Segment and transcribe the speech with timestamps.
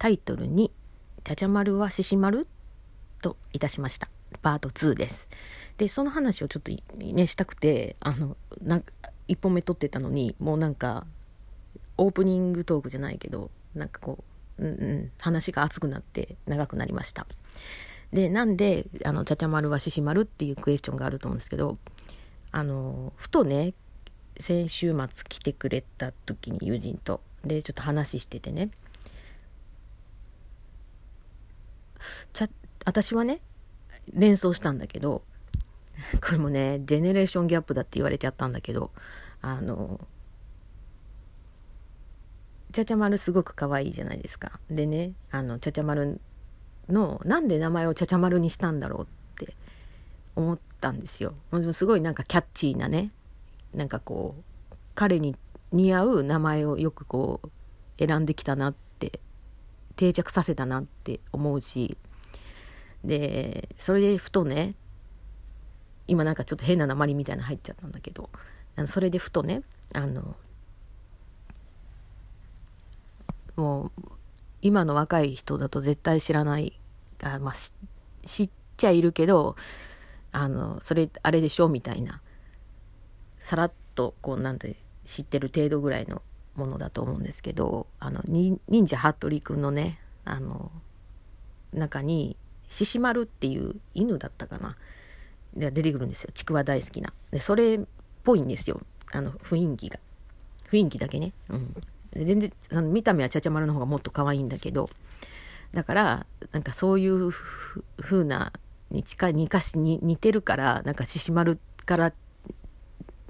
[0.00, 0.72] タイトルに
[1.24, 2.48] 「ちゃちゃ丸は獅子丸?」
[3.20, 4.08] といたしました
[4.40, 5.28] パート2です
[5.76, 8.92] でその話をちょっとねしたくてあのなんか
[9.28, 11.06] 1本目撮ってたのにもうなんか
[11.98, 14.24] オープニングトークじゃないけどなんかこ
[14.58, 17.26] う、うんうん、話が熱くなって長くなりました
[18.10, 21.76] でなんであのちゃちゃ丸は獅子丸っていうクエスチョンがあると思うんですけど
[22.52, 23.74] あのふとね
[24.38, 28.70] 先週末来てくれた時に友人とでちょっと話しててね
[32.32, 32.48] ちゃ
[32.84, 33.40] 私はね
[34.12, 35.22] 連想したんだけど
[36.22, 38.90] これもねジェネレーションギャップだって言われちゃったんだけど
[39.42, 40.00] あの
[42.72, 44.60] ちゃちゃ丸すごく可愛いじゃないですか。
[44.70, 46.20] でねあのちゃちゃ丸
[46.88, 49.02] のなんで名前をちゃちゃ丸にしたんだろう
[49.42, 49.54] って
[50.36, 51.34] 思ったんですよ。
[51.72, 53.10] すごいなんかキャッチーなね
[53.74, 55.36] なんかこう彼に
[55.72, 57.50] 似合う名前をよくこう
[57.98, 58.89] 選んできたなって
[60.00, 61.98] 定着させたなって思うし
[63.04, 64.74] でそれでふとね
[66.08, 68.30] 今なんかちょっと変な鉛みたいなの入っちゃったんだけど
[68.76, 69.60] あのそれでふとね
[69.92, 70.36] あの
[73.56, 74.02] もう
[74.62, 76.80] 今の若い人だと絶対知らない
[77.22, 77.54] あ、まあ、
[78.24, 79.54] 知っちゃいるけど
[80.32, 82.22] あのそれあれでしょみたいな
[83.38, 86.22] さらっとこうなんて知ってる程度ぐらいの
[86.60, 90.70] ものだと思うんですけどあの忍者服部君のねあの
[91.72, 92.36] 中に
[92.68, 94.76] 獅子丸っていう犬だったかな
[95.54, 96.30] で出てくるんですよ。
[96.32, 97.12] ちくわ大好きな。
[97.32, 97.80] でそれっ
[98.22, 98.80] ぽいんですよ。
[99.12, 99.98] あの雰囲気が。
[100.70, 101.32] 雰囲気だけね。
[101.48, 101.74] うん。
[102.12, 104.90] 全然あの見た目はちゃちゃ丸の方がもっと可愛いんだけど
[105.72, 108.52] だからなんかそういうふうな
[108.90, 112.12] に近いにかしに似てるからなんか獅子丸から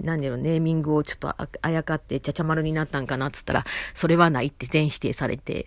[0.00, 5.66] 何だろうネーミングをちょっとあやかってちゃちゃ丸になったんかなっつったらそれはないって全否定されて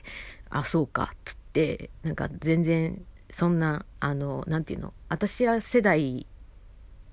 [0.50, 6.26] あそうかっつってなんか全然そんなあの何て言うの私ら世代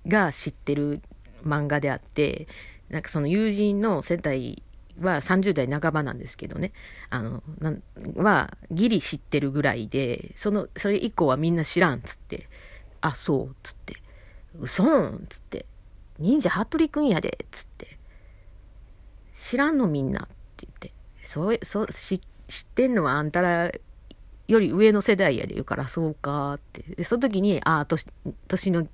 [0.07, 1.01] が知ってる
[1.45, 2.49] 漫画であって
[2.89, 4.63] なんかその友人の世代
[5.01, 6.73] は30代半ばなんですけどね。
[7.11, 7.83] あのなん
[8.17, 12.49] はギリ知ってるぐらいでそのそれ以降はみんな知らんっつって
[13.01, 13.95] 「あそう」っつって
[14.59, 15.67] 「嘘ん」っつって
[16.19, 17.99] 「忍者服部くんやで」っつって
[19.35, 20.93] 「知らんのみんな」って言って
[21.23, 22.21] 「そうそう知っ
[22.75, 23.71] てんのはあんたら
[24.49, 26.83] より上の世代やで言うからそうかって。
[26.83, 28.07] でその時にああ年
[28.49, 28.89] 年の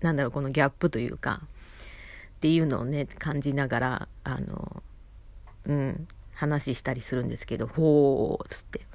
[0.00, 1.42] なんだろうこのギャップというか
[2.36, 4.82] っていうのをね感じながらあの
[5.64, 8.85] うん話したりするんですけど「ほう」っつって。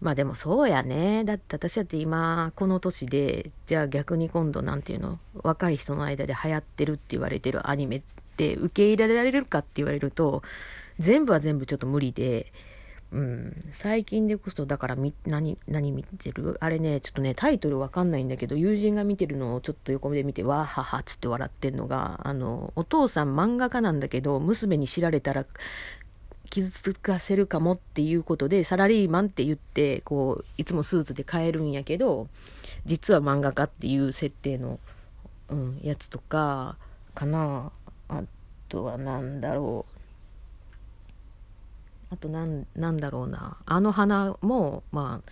[0.00, 8.02] まあでもそうやねだって私だって今この年でじゃあ逆に今度なんていうの若い人の間で流行ってるって言われてるアニメっ
[8.36, 10.42] て受け入れられるかって言われると
[10.98, 12.52] 全部は全部ちょっと無理で。
[13.12, 16.56] うん、最近でこそだからみ何何見てる？
[16.58, 25.46] あれねちょっとねタイトルわかんないんだけど友人が見てるのをちょっと横目で見てわーははっつって笑ってんのがあのお父さん漫画家なんだけど娘に知られたら
[26.50, 32.28] 傷つかせるかもっていうことでサラリーマンって言ってこういつもスーツで買えるんやけど
[32.86, 34.78] 実は漫画家っていう設定の、
[35.48, 36.76] うん、やつとか
[37.14, 37.72] かな。
[38.08, 38.22] あ
[38.68, 39.86] とは何だろ
[42.10, 42.14] う。
[42.14, 43.56] あとなんなんだろうな。
[43.66, 45.30] あの花もまあ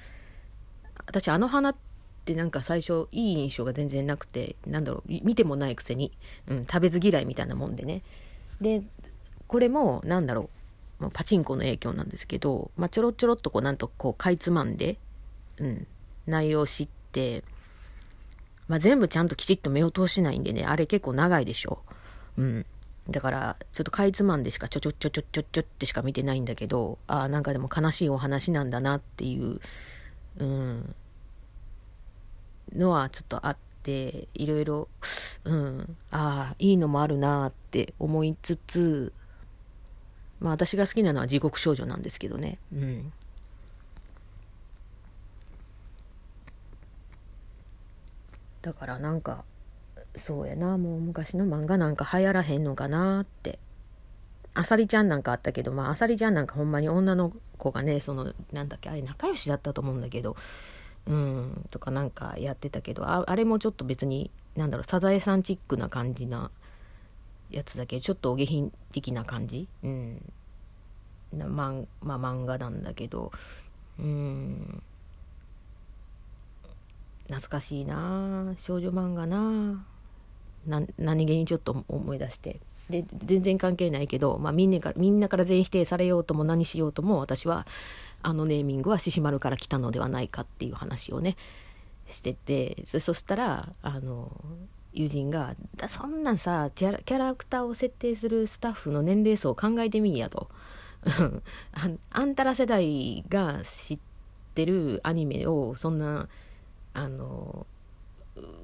[1.07, 1.77] 私あの花っ
[2.25, 5.13] てなんか最初いい印象が全然なくてなんだろう。
[5.23, 6.13] 見てもないくせに、
[6.49, 8.03] うん、食べず嫌いみたいなもんでね。
[8.61, 8.83] で
[9.47, 10.49] これもなんだろう、
[11.03, 14.99] まあ、パチンコの影響なんですけど、まあ、ちょろちょろっとこうなんとこうかいつまんで、
[15.59, 15.87] うん、
[16.27, 17.43] 内容を知って、
[18.69, 21.81] まあ、全部ちゃんときちっと目を通しないんでねあれ結構長いでしょ。
[22.39, 22.67] うん。
[23.11, 29.61] だから、ちょっとかいつまんでしかちょちょちょちょちょちょってしか見てないんだけど、ああ、なんかでも悲しいお話なんだなっていう、
[30.39, 30.95] うん、
[32.77, 34.89] のはちょっとあって、いろいろ、
[35.45, 39.13] うん、ああ、いいのもあるなって思いつつ、
[40.43, 42.59] まあ私が好きなのは地獄少女なんですけどね。
[42.73, 43.13] うん。
[48.61, 49.45] だからなんか、
[50.17, 53.59] そうやなもう昔の漫画なんか流行らへんのかなって
[54.55, 60.37] あさりちゃんなんかあったけどまああさりちゃんなんかほんまに女の子がねそのなんだっけあれ仲良しだったと思うんだけど
[61.07, 66.51] うんとかなんかやってたけどああれもちょっと別になんだろうサザエさんチックな感じな
[67.53, 69.69] やつだけちょっとお下品的な感じ？
[69.85, 70.33] うん。
[71.33, 73.31] まんまあ漫画なんだけど。
[73.99, 74.83] うん。
[77.25, 78.55] 懐かしいな。
[78.59, 79.85] 少女漫画な。
[80.67, 82.61] な何気にちょっと思い出して。
[82.91, 87.67] で全然関係ないけど、まあ、みんなからみんなから全否定されようとも何しようとも私は
[88.23, 91.37] あのネーミングは獅子丸から来たのではないかっていう話をね
[92.07, 92.85] してて。
[92.85, 94.31] そしたらあの
[94.93, 100.49] 友人が「だそんなんさキャラキャラクターを設定するスタッフの年齢層を考えてみんや」と。
[101.73, 103.99] ああんたら世代が知っ
[104.55, 106.29] てるアニメをそんな
[106.95, 107.67] あの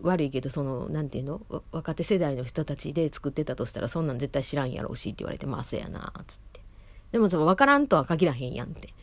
[0.03, 1.63] 悪いけどその何て言うの？
[1.73, 6.61] 若手世代の人たちで作ってたとしたらそんなん絶対知らんやろうしって言われてまあそうやなっつって。
[7.11, 8.95] でもその分からんとは限らへんやんって。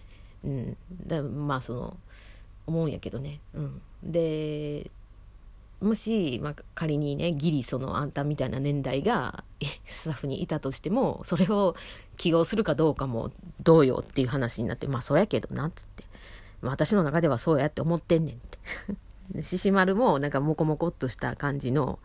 [0.43, 0.77] うん。
[1.05, 1.97] だまあその
[2.67, 3.41] 思うんやけどね。
[3.53, 3.81] うん。
[4.03, 4.89] で
[5.85, 9.43] もし、まあ、仮にねギリそのあんたみたいな年代が
[9.85, 11.75] スタッフにいたとしてもそれを
[12.17, 16.03] 起用するかどうかもどうよっていう話になってまあそりゃけどなっつって、
[16.61, 18.59] まあ、私の中ではそうやって思ってんねんって。
[19.41, 21.97] 獅子丸もなんかモコモコっとした感じの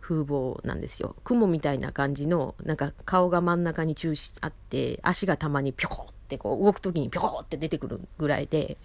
[0.00, 1.16] 風貌なんですよ。
[1.24, 8.78] 雲みたいな感じのなんか顔が真ん中に中心あって足がたまにピョコってこう動く時にピョコって出てくるぐらいで、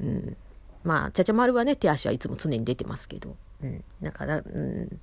[0.00, 0.36] うん、
[0.84, 5.00] まあちゃちゃ丸はね手足はいつも常に出てますけど、うん、だから、うん、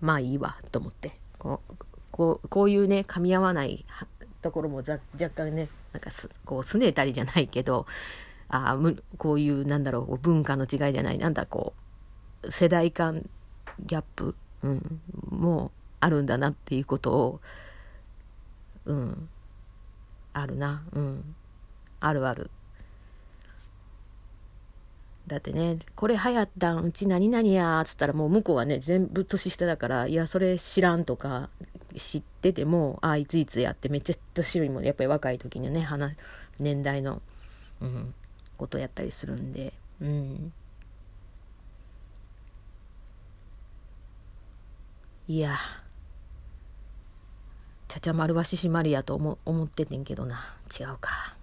[0.00, 1.18] まあいいわと思って。
[1.38, 1.74] こう
[2.10, 3.84] こうこういうね噛み合わない
[4.42, 5.00] ところも若
[5.34, 7.86] 干ねなんかすこうすねたりじゃないけど
[8.48, 8.78] あ
[9.16, 11.72] こういうなんだろう文化の違いじゃないなんだこ
[12.42, 13.28] う世代間
[13.80, 15.00] ギャップ、うん、
[15.30, 17.40] もあるんだなっていうことを
[18.84, 19.28] うん。
[20.32, 20.82] あるな。
[20.92, 21.34] うん。
[22.00, 22.50] あるある。
[25.26, 31.48] だってねこれ流行ったんうち何々やっつったらもう向こうはね全部年下だからいやそれ知らんとか
[31.96, 35.86] 知っててもあいついつやってめっちゃ年よりもやっぱり若い時にね
[36.58, 37.22] 年代の、
[37.80, 38.14] うん、
[38.56, 40.52] ことやったりするんで、うん。
[45.28, 45.56] いや、
[47.88, 50.54] ちゃちゃ丸は獅子丸やと思思っててんけどな。
[50.78, 51.34] 違うか。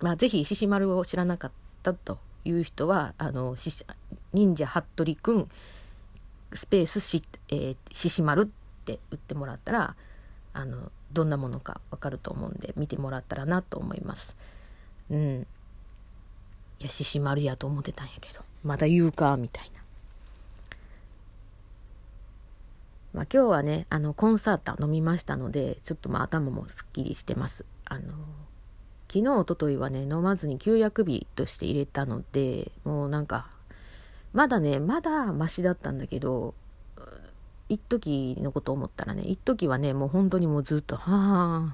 [0.00, 1.52] まあ、ぜひ獅子丸を知らなかっ
[1.82, 3.56] たという人は、あの、
[4.32, 5.48] 忍者服部くん、
[6.52, 9.96] スペースし、えー、獅子丸って打ってもらったら、
[10.52, 14.36] あの、どんなものかわかると思うんで、見てもらったらなと思います。
[15.10, 15.46] うん。
[16.80, 19.80] いや獅子丸やと思ってたんやけどまだ言うかみたいな
[23.14, 28.14] まあ今日はねあのコンサータ飲みましたのでちょっとまあ頭もすっきりしてますあの
[29.08, 33.50] 昨日おとといはね飲まずに休薬日として入れたのでもうなんか
[34.32, 36.54] まだねまだマシだったんだけど
[37.68, 41.72] 一時のこと思ったらね一時はねもう本当にもうずっとは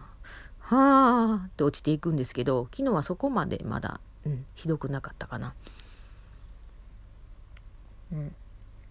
[0.61, 5.55] あはあって落ちていくんですけど昨日はそこまでまだうん、ひどくなかったかな。
[8.13, 8.35] うん、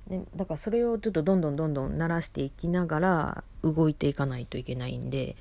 [0.07, 5.36] でだからそれをちょっとどんどんどんどん慣らしていきながら動いていかないといけないんで、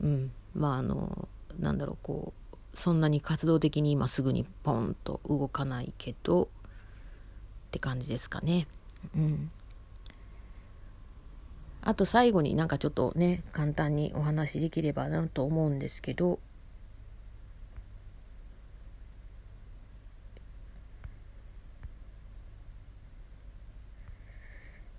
[0.00, 6.46] うん、まああのなんだろうこうそんなに活動的に今すぐにポンと動かないけどっ
[7.70, 8.66] て感じですかね。
[9.16, 9.48] うん、
[11.82, 16.38] あと最後になんかちょっとね簡単にお話できればなと思うんですけど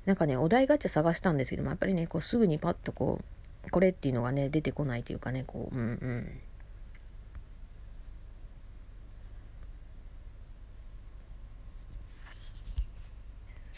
[0.09, 3.19] なんかね、お題ガチャ探したんですけども、やっぱりね、こうすぐにパッとこ
[3.67, 6.41] う、これっていうのがね、出てこないというかね、こう、うんうん。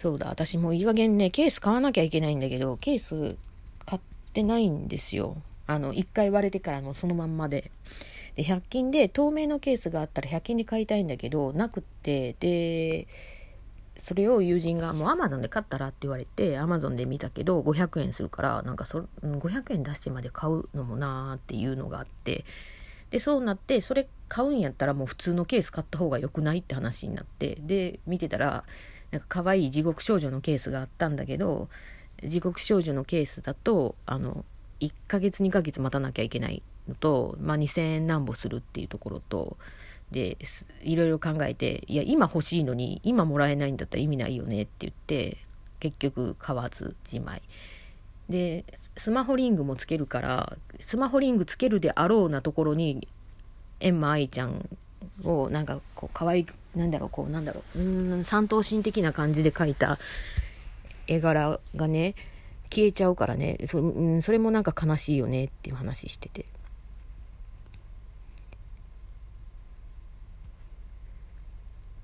[0.01, 3.38] そうだ、私もいい加減ね、ケース買わなきゃいけないんだけど、ケース
[3.86, 4.01] 買っ
[4.34, 5.38] てないんですよ。
[5.67, 7.70] あの、一回割れてからもそのまんまで。
[8.36, 13.08] で、100均で透明のケースがあったら100均で買いたいんだけど、なくって、で、
[13.96, 22.43] それを友人が「もうアマゾンで買ったら?」って言われてアマゾンで見たけど500円するからなんかそ500円出してまで買うのもなーっていうのがあって
[23.12, 28.63] でそうなってそれ買うんやったらもう普通のケース買った方が良くないって話になってで見てたら
[29.12, 31.70] なんか可愛い地獄少女のケースがあったんだけど
[32.24, 34.46] 地獄少女のケースだとあの
[34.80, 39.58] 1ヶ月2ヶ月待たなきゃいけないのと、まあ、2000円なんぼするっていうところと
[40.12, 40.38] で
[40.84, 45.38] いろいろ考えていや今欲しいのに今もらえないんだったら意味ないよねって言って
[45.80, 47.41] 結局買わずじまい。
[48.30, 48.65] で
[48.98, 53.08] スマホリングもつけるからスマホリングつけるであろうなところに
[53.80, 54.70] エンマ愛ちゃん
[55.24, 57.80] をなんかこう可愛いなんだろうこうなんだろう。
[57.80, 60.00] うん三頭身的な感じで描いた
[61.08, 62.16] 絵柄がね
[62.70, 63.58] 消えちゃうからね。
[63.68, 66.46] そ,、うん、それもなんか悲しいよねっていう話してて。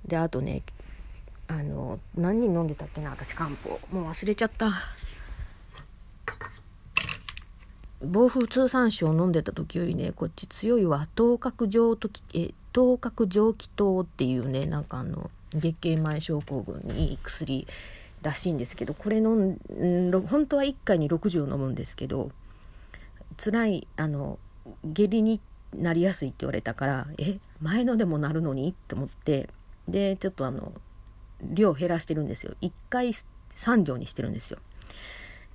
[0.06, 0.64] であとね
[1.48, 3.80] あの何人飲んでたっけな私漢方。
[3.92, 4.72] もう忘れちゃった。
[8.02, 11.08] 暴風通産省飲んでた時よりねこっち強いわ。
[11.16, 17.66] 頭角上ときえ頭角上気糖っていうねなんかあの月経前症候群にいい薬
[18.22, 19.58] らしいんですけどこれ飲ん
[20.28, 22.30] 本当は1回に60を飲むんですけど
[23.44, 24.38] 辛いあの
[24.84, 25.40] 下痢に
[25.76, 29.50] なりやすいって言われたからえ前のでもなるのにって思って
[29.88, 30.72] でちょっとあの
[31.42, 32.54] 量減らしてるんですよ。
[32.62, 34.60] 1回3錠にしてるんですよ。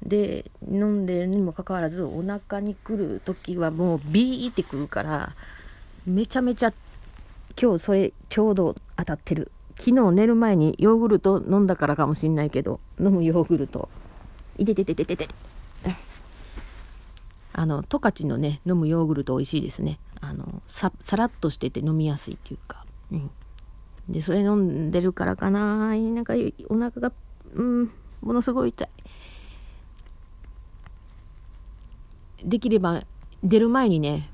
[0.05, 5.37] で飲んでるにもかかわらずお腹に来る時はもうビーってくるから
[6.05, 6.73] めちゃめちゃ
[7.61, 9.51] 今日それちょうど当たってる。
[9.79, 13.89] 昨日寝る前にヨーグルト飲んだからかもしんないけど飲むヨーグルト。
[14.59, 15.29] いてててててて
[17.55, 19.99] あの十勝のね飲むヨーグルト美味しいですね。
[20.21, 22.85] あのささらっとしてて飲みやすいっていうか。
[23.11, 23.31] うん。
[24.09, 26.35] でそれ飲んでるからかななんか
[26.69, 27.13] お腹が
[27.55, 27.91] うん
[28.21, 28.89] ものすごい痛い。
[32.45, 33.03] できれば
[33.45, 34.31] 出る前にね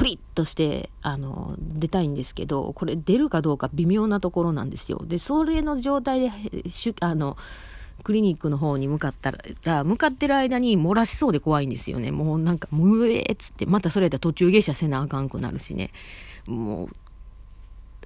[0.00, 5.02] プリッとしてあの出たいんですけどこれ出るかどうか微妙なところなんですよ。
[5.04, 7.36] でそれの状態でしゅあの
[8.02, 12.12] クリニックの方に向かったら向かってる間に漏らしそうで怖いんですよね。
[12.12, 15.90] もうなんか「むえ」っつってまたそれやったら途中下車せなあかんくなるしね。
[16.46, 16.96] もう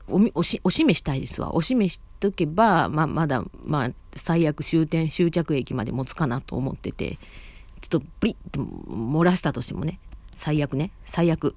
[0.09, 1.55] おみおしおしめしたいですわ。
[1.55, 7.19] おしめしとけば、まあ、まだ、まあ、最悪終点終着駅まで持つかなと思ってて
[7.81, 10.01] ちょっとプリッと漏らしたとしてもね
[10.37, 10.91] 最悪ね。
[11.05, 11.55] 最悪。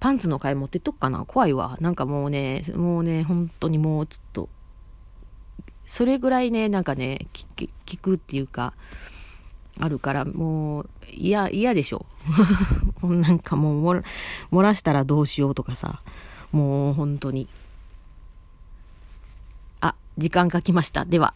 [0.00, 1.24] パンツの替え持ってっとくかな？
[1.24, 1.76] 怖いわ。
[1.80, 4.48] なんかもうねもうね本当にもうちょっと。
[5.86, 8.74] それぐらいねなんかね聞くっていうか
[9.80, 12.06] あるからもう嫌嫌でしょ。
[13.02, 14.02] なんかもう
[14.52, 16.02] 漏らしたらどうしようとかさ。
[16.52, 17.48] もう本当に。
[19.80, 21.04] あ時間が来ました。
[21.04, 21.34] では。